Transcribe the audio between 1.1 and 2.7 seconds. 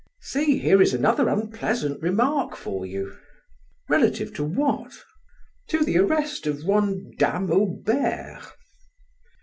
unpleasant remark